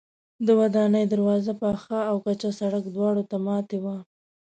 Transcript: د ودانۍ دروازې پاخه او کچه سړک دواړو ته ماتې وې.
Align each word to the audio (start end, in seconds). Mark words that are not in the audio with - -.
د 0.45 0.47
ودانۍ 0.59 1.05
دروازې 1.13 1.53
پاخه 1.61 1.99
او 2.09 2.15
کچه 2.25 2.49
سړک 2.59 2.83
دواړو 2.95 3.23
ته 3.29 3.37
ماتې 3.45 3.77
وې. 3.83 3.97